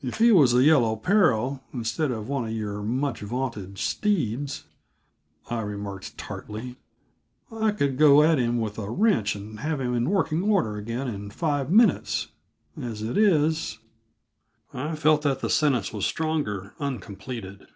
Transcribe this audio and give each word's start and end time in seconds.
"If 0.00 0.16
he 0.20 0.32
was 0.32 0.52
the 0.54 0.62
Yellow 0.64 0.96
Peril, 0.96 1.62
instead 1.70 2.10
of 2.10 2.26
one 2.30 2.46
of 2.46 2.52
your 2.52 2.80
much 2.82 3.20
vaunted 3.20 3.76
steeds," 3.76 4.64
I 5.50 5.60
remarked 5.60 6.16
tartly, 6.16 6.76
"I 7.52 7.72
could 7.72 7.98
go 7.98 8.22
at 8.22 8.38
him 8.38 8.58
with 8.58 8.78
a 8.78 8.88
wrench 8.88 9.36
and 9.36 9.60
have 9.60 9.78
him 9.78 9.94
in 9.94 10.08
working 10.08 10.42
order 10.44 10.76
again 10.78 11.08
in 11.08 11.28
five 11.28 11.70
minutes; 11.70 12.28
as 12.80 13.02
it 13.02 13.18
is" 13.18 13.78
I 14.72 14.96
felt 14.96 15.20
that 15.20 15.40
the 15.40 15.50
sentence 15.50 15.92
was 15.92 16.06
stronger 16.06 16.72
uncompleted. 16.80 17.66